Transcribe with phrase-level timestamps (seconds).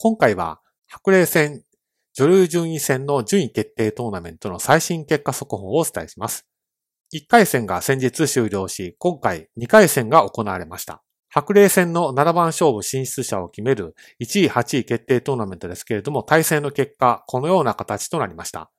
[0.00, 1.64] 今回は白麗戦
[2.14, 6.46] 女流順位戦の順位決定トーナメントの最新結果速報をお伝えします。
[7.12, 11.02] 1回戦が先日終了し、今回2回戦が行われました。
[11.30, 18.70] 白麗戦の7番勝負進出者を決める1位8位決定トーナメントですけれども、対戦の結果、このような形となりました。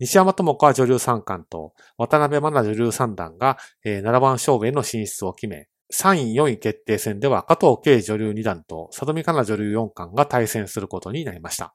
[0.00, 3.56] 西山智子は女流三冠と、渡辺真奈女流三段が
[3.86, 11.74] 7番勝負への進出を決め、3位4位決定戦では加藤慶女流2段と里見香奈女流4冠が対戦することになりました。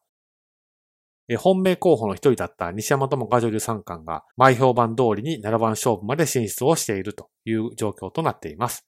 [1.37, 8.85] 本命候補の一人だった西山智香女流三冠が前評判通りに7番勝負まで進出をしているという状況となっています。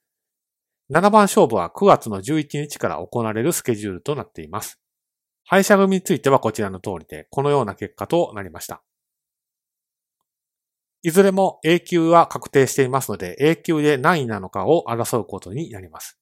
[0.92, 4.80] 7番勝負は9月の11日から行われるスケジュールとなっています。
[5.44, 8.84] 敗者組についてはこちらの通りで、このような結果となりました。
[11.08, 16.20] いずれも A 級は確定していますので、A 級で何位なのかを争うことになります。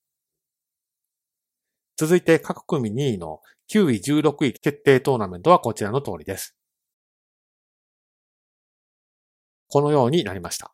[1.98, 3.40] 続いて各組2位の
[3.74, 6.56] 9位16位決定トーナメントはこちらの通りです。
[9.70, 10.72] このようになりました。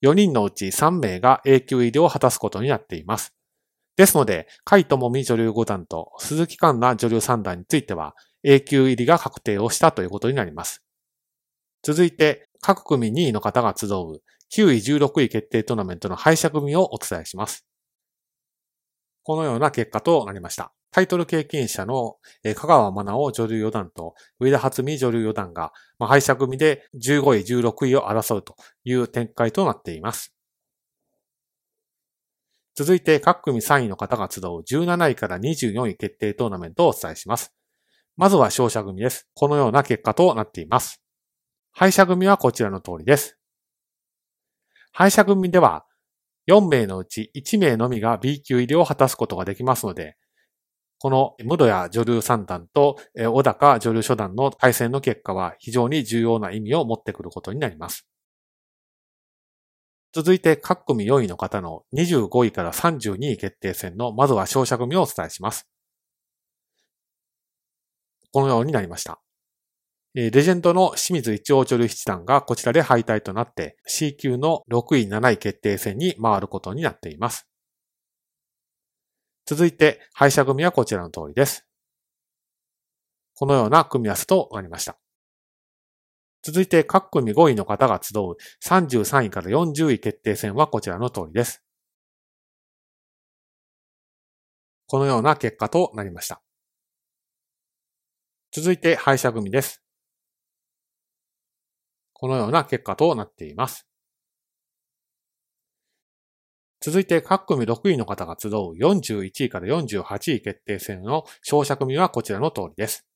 [0.00, 3.34] 4人のうち3名が A 級入りを果たすことになっています。
[3.98, 10.82] ですので、海友美女流5段と鈴木環奈女流3段については A 級入りが確定をしたということになります。
[11.82, 14.20] 続いて、各組2位の方が集う9
[14.72, 17.64] 位16位決定トーナメントの敗者組をお伝えします。
[19.22, 20.72] このような結果となりました。
[20.90, 30.34] タイトル経験者の香川真奈を女流四段と上田初美女流四段が敗者組で15位、16位を争うという展開となっています。
[32.74, 37.54] 続いて各組3位の方が集う17位から24位決定トーナメントをお伝えします。
[38.16, 39.28] まずは勝者組です。
[39.34, 41.00] このような結果となっています。
[41.78, 43.36] 敗者組はこちらの通りです。
[44.92, 45.84] 敗者組では、
[46.48, 50.16] 4名のうち1名のみが B 級入りを果たすことができますので、
[50.98, 58.08] このムドヤ女流三段と小高女流初段の対戦の結果は非常に重要な意味を持ってくることになります。
[60.14, 65.68] 続いて各組4位の方の25位から32位決定戦のまずは勝者組をお伝えします。
[68.32, 69.20] このようになりました。
[70.16, 77.46] レジェンドの清水一応女流七段がこちらで敗退となって C 級の6位7位決定戦に回ることになっています。
[79.44, 81.66] 続いて敗者組はこちらの通りです。
[83.34, 84.96] このような組み合わせとなりました。
[86.42, 91.62] 続いて各組5位の方が集う33位から40位決定戦はこちらの通りです。
[94.86, 96.40] このような結果となりました。
[98.50, 99.85] 続いて敗者組です。
[102.18, 103.86] このような結果となっています。
[106.80, 113.06] 続いて各組6位の方が集う41位から48位決定戦の勝者組はこちらの通りです。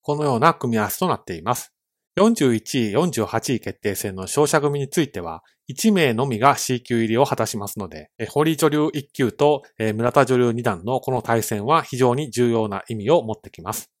[0.00, 1.74] このような組み合わせとなっています。
[2.18, 13.95] 41位、48位決定戦の勝者組については、1名のみが C 級入りを果たしますので、堀女流1級と村田女流2段のこの対戦は非常に重要な意味を持ってきます。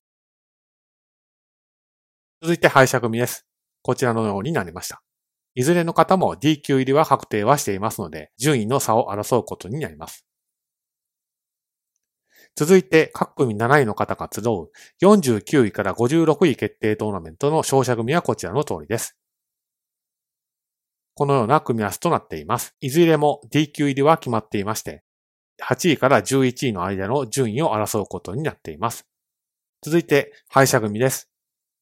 [2.46, 3.44] 続いて敗者組です。
[3.82, 5.02] こちらのようになりました。
[5.56, 10.24] いずれの方も D 級入りは確定はしていますので、順位の差を争うことになります。
[12.54, 14.70] 続いて、各組7位の方が集う
[15.02, 19.16] 49位から56位決定トーナメントの勝者組はこちらの通りです。
[21.14, 22.76] このような組み合わせとなっています。
[22.78, 25.02] いずれも D 級入りは決まっていまして、
[25.64, 29.04] 8位から11位の間の順位を争うことになっています。
[29.82, 31.28] 続いて、敗者組です。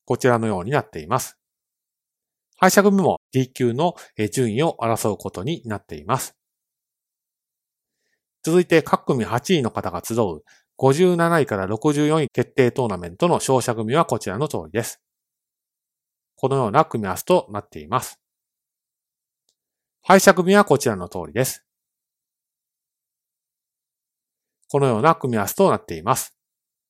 [0.04, 1.38] こちらのようになっています。
[2.56, 3.94] 敗者組も D 級の
[4.32, 6.36] 順位を争うことになっています。
[8.42, 10.42] 続いて各組8位の方が集う
[10.78, 15.00] 57位から64位決定トーナメントの勝者組はこちらの通りです。
[16.36, 18.20] このような組み合わせとなっています。
[20.02, 21.64] 敗者組はこちらの通りです。
[24.68, 26.36] このような組み合わせとなっています。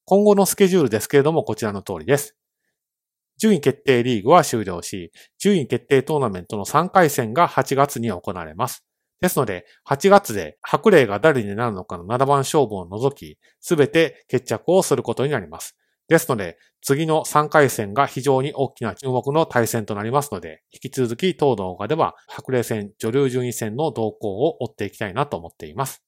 [0.07, 2.37] 今後のスケジュールですけれどもこちらの通りです。
[3.39, 8.85] 順位決定リーグは終了し、順位決定トーナメントの3回戦が8月に行われます。
[9.21, 15.77] ですので、8月で白霊が誰になるのかの7番勝負を除き、すべて決着をすることになります。
[16.09, 26.03] ですので、次の3回戦が非常に大きな注目の対戦となりますので、引き続き当動画では白霊戦女流順位戦の動向を追っていきたいなと思っています。